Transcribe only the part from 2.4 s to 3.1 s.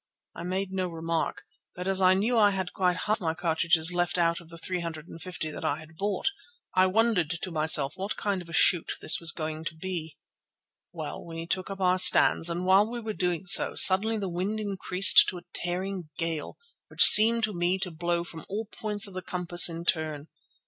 had quite